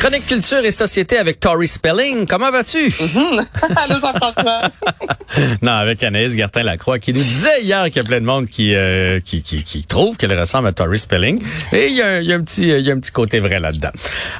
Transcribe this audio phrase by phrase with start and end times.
[0.00, 2.26] Chronique culture et société avec Tori Spelling.
[2.26, 2.78] Comment vas-tu?
[3.76, 4.62] Allô, Jean-François.
[5.62, 8.74] non, avec Anaïs Gertin-Lacroix qui nous disait hier qu'il y a plein de monde qui,
[8.74, 11.38] euh, qui, qui, qui trouve qu'elle ressemble à Tori Spelling.
[11.72, 13.40] Et il y a, il y a un petit, il y a un petit côté
[13.40, 13.90] vrai là-dedans.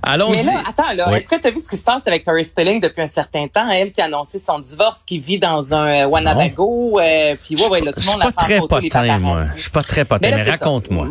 [0.03, 0.39] Allons-y.
[0.39, 1.19] Mais là, attends, là, Oui.
[1.19, 3.47] est-ce que tu as vu ce qui se passe avec Tori Spelling depuis un certain
[3.47, 3.69] temps?
[3.69, 7.69] Elle qui a annoncé son divorce, qui vit dans un euh, Wanabago, euh, puis ouais,
[7.69, 9.45] ouais, là, tout le monde en très potin, moi.
[9.57, 11.07] Je suis pas très potin, Mais raconte-moi.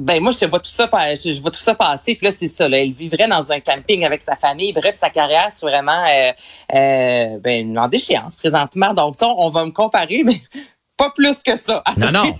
[0.00, 2.48] Ben moi je te vois tout ça je vois tout ça passer puis là c'est
[2.48, 4.72] ça là, elle vivrait dans un camping avec sa famille.
[4.72, 6.32] Bref, sa carrière c'est vraiment euh,
[6.74, 8.94] euh, en déchéance présentement.
[8.94, 10.40] Donc on va me comparer mais
[11.00, 11.82] pas plus que ça.
[11.96, 12.34] Non, non.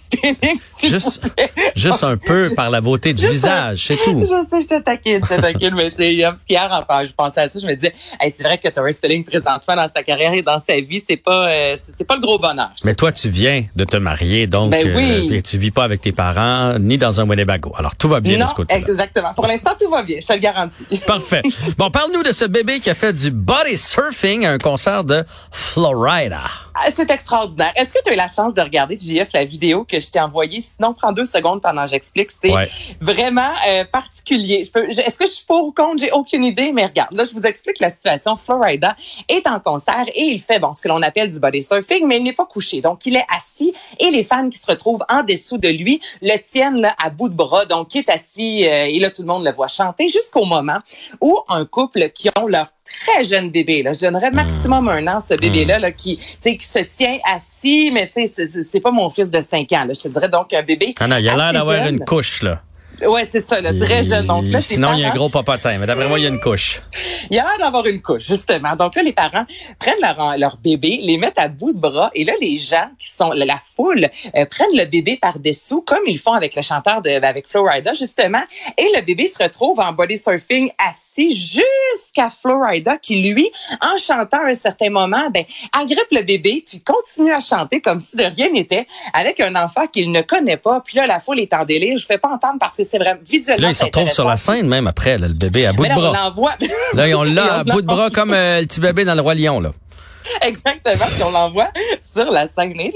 [1.76, 4.20] Juste, un peu par la beauté du Juste visage, c'est tout.
[4.20, 7.40] Je sais, je te taquine, je te taquine, mais c'est parce qu'hier, enfin, je pensais
[7.40, 10.32] à ça, je me disais, hey, c'est vrai que Tori Spelling présentement dans sa carrière
[10.34, 12.70] et dans sa vie, c'est pas, euh, c'est c'est pas le gros bonheur.
[12.84, 15.28] Mais toi, tu viens de te marier, donc Ben oui.
[15.30, 17.72] euh, et tu vis pas avec tes parents ni dans un Winnebago.
[17.78, 18.80] Alors tout va bien non, de ce côté-là.
[18.80, 19.34] exactement.
[19.34, 20.84] Pour l'instant, tout va bien, je te le garantis.
[21.06, 21.42] Parfait.
[21.78, 25.24] Bon, parle-nous de ce bébé qui a fait du body surfing à un concert de
[25.50, 26.42] Florida.
[26.74, 27.72] Ah, C'est extraordinaire.
[27.76, 30.20] Est-ce que tu as eu la chance de regarder, JF, la vidéo que je t'ai
[30.20, 30.60] envoyée?
[30.60, 32.30] Sinon, prends deux secondes pendant que j'explique.
[32.30, 32.68] C'est Ouais.
[33.00, 34.64] vraiment euh, particulier.
[34.64, 35.98] Je peux, je- Est-ce que je suis pour ou contre?
[36.00, 38.36] J'ai aucune idée, mais regarde, là, je vous explique la situation.
[38.36, 38.96] Florida
[39.28, 42.18] est en concert et il fait, bon, ce que l'on appelle du body surfing, mais
[42.18, 42.80] il n'est pas couché.
[42.80, 46.36] Donc, il est assis et les fans qui se retrouvent en dessous de lui le
[46.38, 47.64] tiennent là, à bout de bras.
[47.66, 50.78] Donc, il est assis euh, et là, tout le monde le voit chanter jusqu'au moment
[51.20, 52.68] où un couple qui ont leur
[53.06, 56.56] très jeune bébé, là, je donnerais maximum un an, ce bébé-là, là, qui, tu sais,
[56.56, 59.84] qui se tient assis, mais tu sais, c'est- c'est- pas mon fils de 5 ans,
[59.84, 59.94] là.
[59.94, 60.94] Je te dirais donc un bébé.
[61.00, 62.62] Ah non, il a l'air d'avoir une couche, là.
[63.06, 64.26] Ouais, c'est ça, là, très jeune.
[64.26, 66.28] Donc là, Sinon, il y a un gros papotin, mais d'après moi, il y a
[66.28, 66.82] une couche.
[67.30, 68.76] il a l'air d'avoir une couche, justement.
[68.76, 69.44] Donc là, les parents
[69.78, 73.08] prennent leur, leur bébé, les mettent à bout de bras, et là, les gens qui
[73.08, 77.02] sont, la, la foule, euh, prennent le bébé par-dessous, comme ils font avec le chanteur
[77.02, 78.42] de, avec Florida, justement,
[78.76, 83.50] et le bébé se retrouve en body surfing assis jusqu'à Florida, qui, lui,
[83.80, 88.00] en chantant à un certain moment, ben, agrippe le bébé, puis continue à chanter comme
[88.00, 90.80] si de rien n'était, avec un enfant qu'il ne connaît pas.
[90.84, 91.98] Puis là, la foule est en délire.
[91.98, 93.62] Je fais pas entendre parce que c'est vraiment visuellement.
[93.66, 95.88] Là, il se retrouve sur la scène même après, là, le bébé à bout de
[95.88, 96.12] là, on bras.
[96.24, 96.52] l'envoie.
[96.94, 99.34] Là, on l'a à bout de bras comme euh, le petit bébé dans le Roi
[99.34, 99.72] Lion, là.
[100.42, 101.68] Exactement, puis on l'envoie
[102.02, 102.74] sur la scène.
[102.76, 102.92] Tu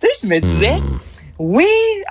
[0.00, 0.98] sais, je me disais, Hmm.
[1.38, 1.66] Oui,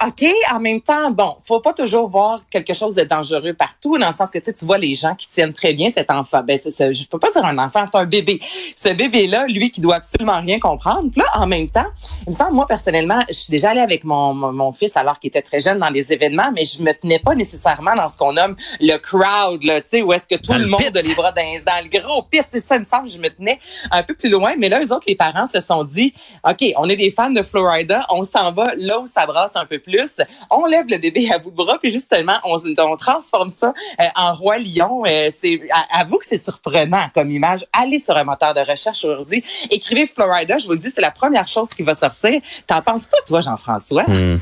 [0.06, 4.08] OK, en même temps, bon, faut pas toujours voir quelque chose de dangereux partout, dans
[4.09, 6.44] le sens que tu vois les gens qui tiennent très bien cet enfant.
[6.44, 8.40] Ben, c'est ça, je peux pas dire un enfant, c'est un bébé.
[8.75, 11.09] Ce bébé-là, lui, qui doit absolument rien comprendre.
[11.12, 11.88] Puis là, en même temps,
[12.28, 15.18] il me semble, moi, personnellement, je suis déjà allée avec mon, mon, mon fils alors
[15.19, 18.18] qu'il était très jeune dans les événements, mais je me tenais pas nécessairement dans ce
[18.18, 20.81] qu'on nomme le crowd, là, tu sais, où est-ce que tout Dans le le monde
[20.81, 20.96] pit.
[20.96, 22.44] a les bras dans, dans le gros pit.
[22.52, 23.59] C'est ça, il me semble, je me tenais
[23.91, 24.53] un peu plus loin.
[24.58, 26.14] Mais là, eux autres, les parents se sont dit,
[26.47, 29.66] OK, on est des fans de Florida, on s'en va là où ça brasse un
[29.66, 30.22] peu plus.
[30.50, 32.58] On lève le bébé à bout de bras, puis justement, on,
[32.98, 35.03] transforme ça euh, en roi lion.
[35.06, 35.62] Euh, c'est,
[35.92, 37.66] avoue que c'est surprenant comme image.
[37.72, 41.12] Allez sur un moteur de recherche aujourd'hui, écrivez Florida, je vous le dis, c'est la
[41.12, 42.42] première chose qui va sortir.
[42.68, 44.03] T'en penses pas, toi, Jean-François?
[44.03, 44.38] Hmm.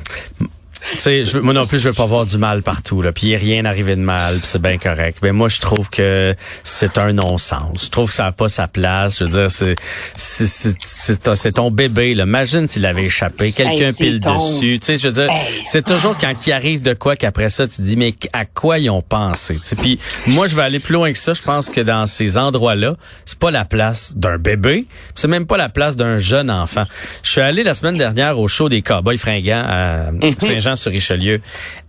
[0.94, 3.12] Tu sais, je moi non plus, je veux pas voir du mal partout, là.
[3.12, 5.18] Puis rien arrivé de mal, c'est bien correct.
[5.22, 7.86] Mais moi, je trouve que c'est un non-sens.
[7.86, 9.20] Je trouve que ça n'a pas sa place.
[9.20, 9.76] Je veux dire, c'est
[10.16, 12.14] c'est ton- bébé.
[12.14, 12.24] Là.
[12.24, 14.78] Imagine s'il avait échappé, quelqu'un Hey, pile ton- dessus.
[14.80, 15.62] Tu sais, je veux dire, Hey.
[15.66, 18.78] c'est toujours quand il arrive de quoi qu'après ça, tu te dis mais à quoi
[18.80, 19.56] ils ont pensé.
[19.56, 21.34] Tu sais, Puis moi, je vais aller plus loin que ça.
[21.34, 22.96] Je pense que dans ces endroits-là,
[23.26, 24.86] c'est pas la place d'un bébé.
[25.16, 26.84] C'est même pas la place d'un jeune enfant.
[27.24, 30.06] Je suis allé la semaine dernière au show des Cowboys fringants à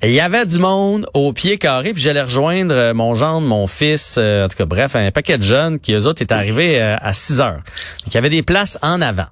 [0.03, 3.47] Et il y avait du monde au pied carré, puis j'allais rejoindre euh, mon gendre,
[3.47, 6.35] mon fils, euh, en tout cas, bref, un paquet de jeunes qui, eux autres, étaient
[6.35, 7.55] arrivés euh, à 6 heures.
[7.55, 9.27] Donc, il y avait des places en avant.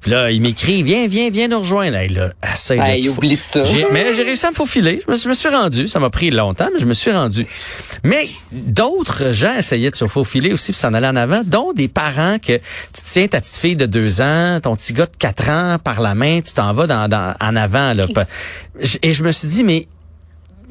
[0.00, 1.96] Puis là, il m'écrit, viens, viens, viens nous rejoindre.
[1.96, 3.62] Hey, là, essaye de Hey, oublie ça.
[3.92, 5.00] Mais j'ai réussi à me faufiler.
[5.06, 5.86] Je me, suis- je me suis rendu.
[5.86, 7.46] Ça m'a pris longtemps, mais je me suis rendu.
[8.02, 11.86] Mais d'autres gens essayaient de se faufiler aussi puis s'en aller en avant, dont des
[11.86, 15.48] parents que tu tiens ta petite fille de deux ans, ton petit gars de quatre
[15.48, 17.92] ans par la main, tu t'en vas dans, dans- en avant.
[17.94, 18.06] Là.
[19.02, 19.86] Et je me suis dit, mais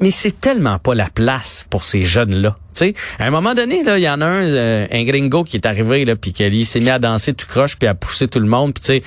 [0.00, 2.56] mais c'est tellement pas la place pour ces jeunes-là.
[2.74, 5.44] Tu sais, à un moment donné, là, il y en a un, euh, un gringo
[5.44, 8.26] qui est arrivé là, puis qu'il s'est mis à danser tout croche puis à pousser
[8.26, 8.74] tout le monde.
[8.74, 9.02] Puis tu sais,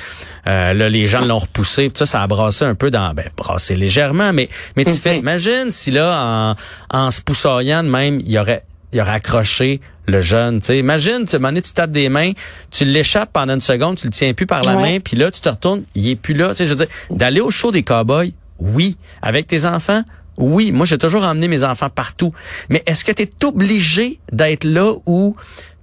[0.48, 1.90] euh, là, les gens l'ont repoussé.
[1.90, 5.18] Puis ça, ça a brassé un peu dans, ben, brassé légèrement, mais mais tu fais,
[5.18, 6.56] imagine si là,
[6.92, 8.64] en, en se poussoyant de même, il y aurait
[8.94, 10.62] il aurait accroché le jeune.
[10.62, 12.32] sais, Imagine, tu donné, tu tapes des mains,
[12.72, 15.42] tu l'échappes pendant une seconde, tu le tiens plus par la main, puis là, tu
[15.42, 16.56] te retournes, il est plus là.
[16.56, 18.98] sais, je veux dire, d'aller au show des cowboys, oui.
[19.22, 20.04] Avec tes enfants,
[20.38, 20.72] oui.
[20.72, 22.34] Moi, j'ai toujours emmené mes enfants partout.
[22.70, 25.36] Mais est-ce que tu es obligé d'être là où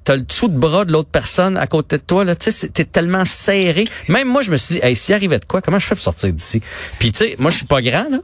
[0.04, 2.34] t'as le dessous de bras de l'autre personne à côté de toi là?
[2.34, 5.44] Tu sais t'es tellement serré même moi je me suis dit hey s'il arrivait de
[5.44, 6.60] quoi comment je fais pour sortir d'ici?
[6.98, 8.18] Puis tu sais moi je suis pas grand là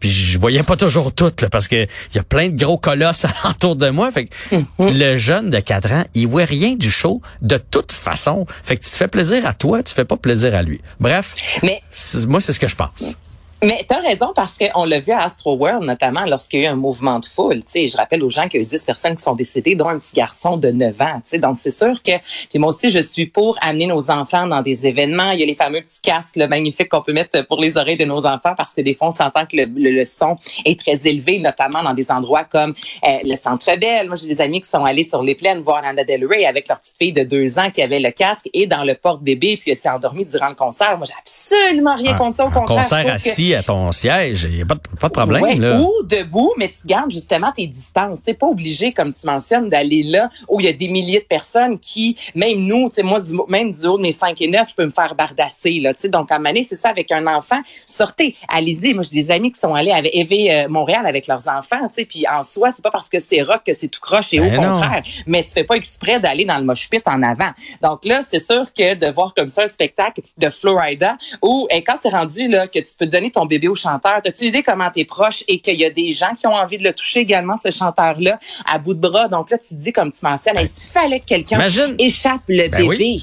[0.00, 2.78] puis je voyais pas toujours tout là, parce que il y a plein de gros
[2.78, 4.10] colosses autour de moi.
[4.12, 4.64] Fait que mhm.
[4.78, 8.46] le jeune de 4 ans, il voit rien du show de toute façon.
[8.62, 10.80] Fait que tu te fais plaisir à toi, tu fais pas plaisir à lui.
[11.00, 11.82] Bref, Mais
[12.28, 13.16] moi c'est ce que je pense.
[13.60, 16.68] Mais tu as raison parce qu'on l'a vu à Astro World, notamment lorsqu'il y a
[16.68, 17.60] eu un mouvement de foule.
[17.66, 19.88] sais, je rappelle aux gens qu'il y a eu 10 personnes qui sont décédées, dont
[19.88, 21.20] un petit garçon de 9 ans.
[21.24, 22.12] sais, Donc, c'est sûr que
[22.50, 25.32] puis moi aussi, je suis pour amener nos enfants dans des événements.
[25.32, 27.96] Il y a les fameux petits casques le magnifiques qu'on peut mettre pour les oreilles
[27.96, 31.08] de nos enfants parce que des fois, on s'entend que le, le, son est très
[31.08, 34.06] élevé, notamment dans des endroits comme euh, le Centre Bell.
[34.06, 36.68] Moi, j'ai des amis qui sont allés sur les plaines voir Anna Del Rey avec
[36.68, 39.72] leur petite fille de 2 ans qui avait le casque et dans le porte-bébé, puis
[39.72, 40.96] elle s'est endormie durant le concert.
[40.96, 42.46] Moi, j'ai absolument rien contre ça.
[42.46, 44.46] Au contraire, concert assis à ton siège.
[44.50, 45.60] Il n'y a pas de, pas de problème.
[45.60, 45.80] là.
[45.80, 48.18] Ou debout, mais tu gardes justement tes distances.
[48.26, 51.24] Tu pas obligé, comme tu mentionnes, d'aller là où il y a des milliers de
[51.24, 54.74] personnes qui, même nous, moi, du, même du haut de mes 5 et 9, je
[54.74, 55.80] peux me faire bardasser.
[55.80, 58.94] Là, donc, à un c'est ça, avec un enfant, sortez, allez-y.
[58.94, 61.88] Moi, j'ai des amis qui sont allés avec Évé euh, Montréal avec leurs enfants.
[62.08, 64.44] Puis en soi, c'est pas parce que c'est rock que c'est tout croche et au
[64.44, 65.02] ben contraire.
[65.26, 67.50] Mais tu fais pas exprès d'aller dans le mosh pit en avant.
[67.82, 71.82] Donc là, c'est sûr que de voir comme ça un spectacle de Florida où, et
[71.82, 74.20] quand c'est rendu là que tu peux donner ton bébé au chanteur?
[74.24, 76.84] As-tu idée comment t'es proche et qu'il y a des gens qui ont envie de
[76.84, 79.28] le toucher également, ce chanteur-là, à bout de bras?
[79.28, 81.60] Donc là, tu te dis, comme tu mentionnes, ben, s'il fallait que quelqu'un
[81.98, 83.20] échappe le ben bébé,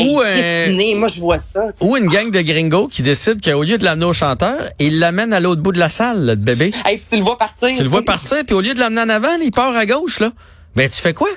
[0.00, 1.68] ou, euh, moi, je vois ça.
[1.80, 5.32] Ou une gang de gringos qui décide qu'au lieu de l'amener au chanteur, il l'amène
[5.32, 6.72] à l'autre bout de la salle, le bébé.
[6.90, 7.68] Et puis tu le vois partir.
[7.76, 10.20] Tu le vois partir, puis au lieu de l'amener en avant, il part à gauche,
[10.20, 10.30] là.
[10.76, 11.28] Ben, tu fais quoi?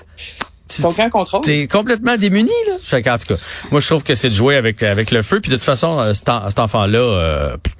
[0.84, 1.42] aucun contrôle.
[1.42, 3.14] T'es complètement démuni, là.
[3.14, 3.42] En tout cas,
[3.72, 5.40] moi, je trouve que c'est de jouer avec, avec le feu.
[5.40, 6.30] Puis de toute façon, euh, cet,
[6.60, 7.58] enfant-là, euh,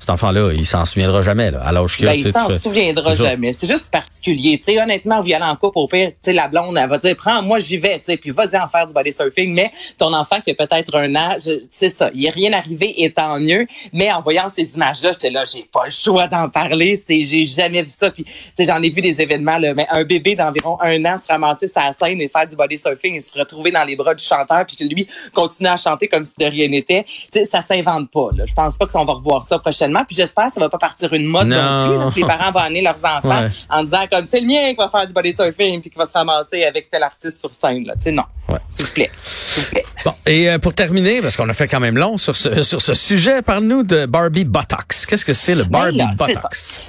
[0.00, 3.52] cet enfant-là, il s'en souviendra jamais, là, à l'âge qu'il ben, Il s'en souviendra jamais.
[3.52, 4.56] C'est juste particulier.
[4.58, 7.14] Tu sais, honnêtement, violent en couple, au pire, tu sais, la blonde, elle va dire,
[7.16, 9.52] prends, moi, j'y vais, tu sais, puis vas-y en faire du body surfing.
[9.52, 11.36] Mais ton enfant qui a peut-être un an,
[11.70, 13.66] c'est ça, il est rien arrivé et tant mieux.
[13.92, 17.00] Mais en voyant ces images-là, j'étais là, j'ai pas le choix d'en parler.
[17.06, 18.10] C'est, j'ai jamais vu ça.
[18.10, 21.18] Puis, tu sais, j'en ai vu des événements, là, mais un bébé d'environ un an
[21.18, 24.14] se ramasser sa scène et faire du body surfing et se retrouver dans les bras
[24.14, 27.04] du chanteur puis que lui continue à chanter comme si de rien n'était.
[27.04, 28.46] Tu sais, ça s'invente pas, là.
[28.46, 29.89] Je pense pas qu'on va revoir ça prochainement.
[30.06, 32.22] Puis j'espère que ça va pas partir une mode non, plus.
[32.22, 35.06] les parents vont amener leurs enfants en disant comme c'est le mien qui va faire
[35.06, 37.84] du body surfing puis qui va se ramasser avec tel artiste sur scène.
[37.86, 37.94] Là.
[38.10, 38.24] Non.
[38.70, 39.10] S'il vous plaît.
[39.22, 39.84] S'il vous plaît.
[40.04, 42.80] Bon, et euh, pour terminer, parce qu'on a fait quand même long sur ce, sur
[42.80, 45.06] ce sujet, parle-nous de Barbie Botox.
[45.06, 46.82] Qu'est-ce que c'est le ben Barbie Botox?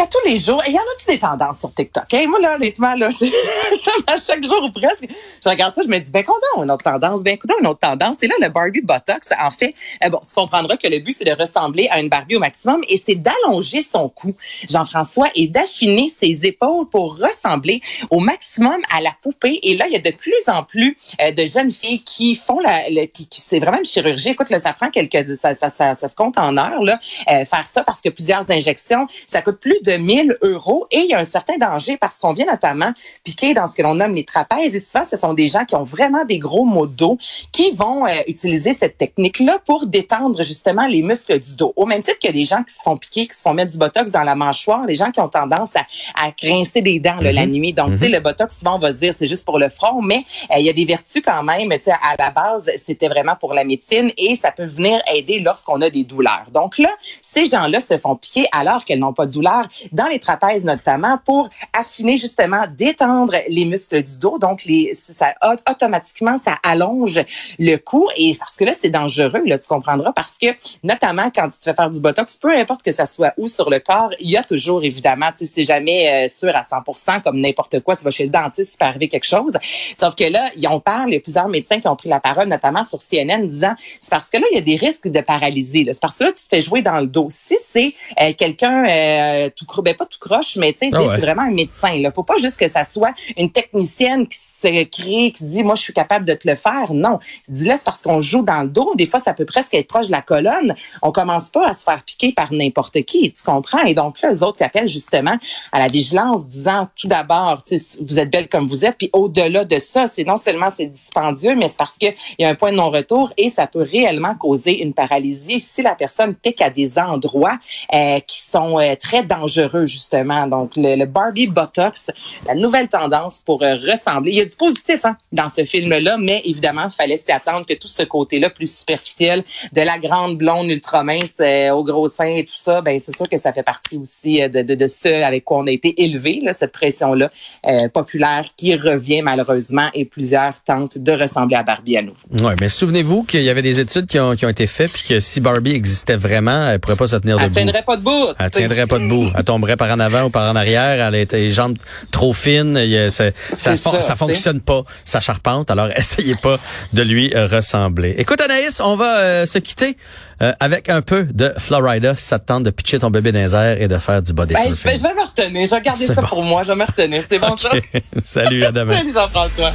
[0.00, 2.04] Qu'à tous les jours, il y en a des tendances sur TikTok?
[2.14, 2.24] Hein?
[2.26, 3.10] Moi, là, honnêtement, là,
[4.06, 5.06] à chaque jour ou presque,
[5.44, 7.80] je regarde ça, je me dis, ben, content, une autre tendance, ben, content, une autre
[7.80, 8.16] tendance.
[8.18, 9.28] C'est là le Barbie Botox.
[9.38, 12.36] En fait, euh, bon, tu comprendras que le but, c'est de ressembler à une Barbie
[12.36, 14.34] au maximum et c'est d'allonger son cou,
[14.70, 19.58] Jean-François, et d'affiner ses épaules pour ressembler au maximum à la poupée.
[19.62, 22.60] Et là, il y a de plus en plus euh, de jeunes filles qui font
[22.60, 24.30] la, qui, c'est vraiment une chirurgie.
[24.30, 26.98] Écoute, là, ça prend quelques, ça, ça, ça, ça se compte en heures, là,
[27.30, 31.06] euh, faire ça parce que plusieurs injections, ça coûte plus de 1000 euros et il
[31.06, 32.92] y a un certain danger parce qu'on vient notamment
[33.24, 35.76] piquer dans ce que l'on nomme les trapèzes et souvent ce sont des gens qui
[35.76, 37.18] ont vraiment des gros maux de dos
[37.52, 41.72] qui vont euh, utiliser cette technique-là pour détendre justement les muscles du dos.
[41.76, 43.54] Au même titre qu'il y a des gens qui se font piquer, qui se font
[43.54, 46.98] mettre du botox dans la mâchoire, les gens qui ont tendance à, à grincer des
[46.98, 47.52] dents la mhm.
[47.52, 47.72] nuit.
[47.72, 48.14] Donc, tu sais, mhm.
[48.14, 50.64] le botox, souvent, on va se dire c'est juste pour le front, mais euh, il
[50.64, 51.68] y a des vertus quand même.
[51.70, 55.40] Tu sais, à la base, c'était vraiment pour la médecine et ça peut venir aider
[55.40, 56.46] lorsqu'on a des douleurs.
[56.52, 56.90] Donc là,
[57.22, 61.18] ces gens-là se font piquer alors qu'elles n'ont pas de douleur dans les trapèzes notamment,
[61.24, 61.48] pour
[61.78, 64.38] affiner justement, détendre les muscles du dos.
[64.38, 65.34] Donc, les, ça
[65.68, 67.20] automatiquement, ça allonge
[67.58, 68.08] le cou.
[68.16, 70.48] Et parce que là, c'est dangereux, là, tu comprendras, parce que
[70.82, 73.70] notamment quand tu te fais faire du botox, peu importe que ça soit où sur
[73.70, 77.22] le corps, il y a toujours évidemment, tu sais, c'est jamais euh, sûr à 100%
[77.22, 77.96] comme n'importe quoi.
[77.96, 79.52] Tu vas chez le dentiste, il peut arriver quelque chose.
[79.98, 82.48] Sauf que là, on parle, il y a plusieurs médecins qui ont pris la parole,
[82.48, 85.88] notamment sur CNN, disant c'est parce que là, il y a des risques de paralysie.
[85.92, 87.28] C'est parce que là, tu te fais jouer dans le dos.
[87.30, 91.20] Si c'est euh, quelqu'un euh, tout ben pas tout croche, mais tu sais, ah c'est
[91.20, 91.90] vraiment un médecin.
[91.92, 95.74] Il faut pas juste que ça soit une technicienne qui se crée, qui dit, moi,
[95.74, 96.92] je suis capable de te le faire.
[96.92, 97.18] Non.
[97.48, 98.92] Il dit là, c'est parce qu'on joue dans le dos.
[98.94, 100.74] Des fois, ça peut presque être proche de la colonne.
[101.02, 103.32] On commence pas à se faire piquer par n'importe qui.
[103.32, 103.82] Tu comprends?
[103.84, 105.36] Et donc là, les autres appellent justement
[105.72, 107.62] à la vigilance, disant tout d'abord,
[108.00, 108.96] vous êtes belle comme vous êtes.
[108.98, 112.48] Puis au-delà de ça, c'est non seulement c'est dispendieux, mais c'est parce qu'il y a
[112.48, 116.60] un point de non-retour et ça peut réellement causer une paralysie si la personne pique
[116.60, 117.58] à des endroits
[117.94, 120.46] euh, qui sont euh, très dangereux, justement.
[120.46, 122.10] Donc, le, le Barbie Botox,
[122.46, 124.49] la nouvelle tendance pour euh, ressembler.
[124.50, 128.02] Du positif hein, dans ce film-là, mais évidemment, il fallait s'y attendre que tout ce
[128.02, 132.52] côté-là plus superficiel de la grande blonde ultra mince euh, au gros sein et tout
[132.56, 135.44] ça, ben c'est sûr que ça fait partie aussi euh, de, de, de ce avec
[135.44, 137.30] quoi on a été élevé, là, cette pression-là
[137.66, 142.28] euh, populaire qui revient malheureusement et plusieurs tentent de ressembler à Barbie à nouveau.
[142.46, 145.04] Ouais, mais souvenez-vous qu'il y avait des études qui ont, qui ont été faites puis
[145.08, 147.54] que si Barbie existait vraiment, elle pourrait pas se tenir Elle debout.
[147.56, 148.26] tiendrait pas debout.
[148.38, 149.26] Elle tiendrait pas debout.
[149.36, 151.06] Elle tomberait par en avant ou par en arrière.
[151.08, 151.76] Elle a les jambes
[152.10, 152.76] trop fines.
[152.82, 153.26] Il y a- ça,
[153.56, 154.82] ça, ça, ça tu fonctionne pas.
[155.04, 155.70] Ça charpente.
[155.70, 156.58] Alors, essayez pas
[156.92, 158.14] de lui euh, ressembler.
[158.18, 159.96] Écoute, Anaïs, on va euh, se quitter
[160.42, 162.14] euh, avec un peu de Florida.
[162.16, 164.54] Ça te tente de pitcher ton bébé dans les airs et de faire du body
[164.54, 164.90] Ben, je, surfing.
[164.90, 165.66] vais, je vais me retenir.
[165.66, 166.26] Je vais garder ça bon.
[166.26, 166.62] pour moi.
[166.62, 167.22] Je vais me retenir.
[167.28, 167.70] C'est bon, ça?
[167.74, 168.02] OK.
[168.24, 168.94] Salut, à demain.
[168.96, 169.72] Salut, Jean-François.